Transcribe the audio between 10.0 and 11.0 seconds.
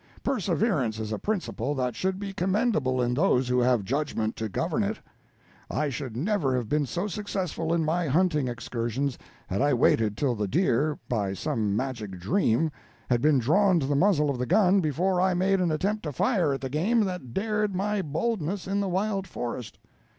till the deer,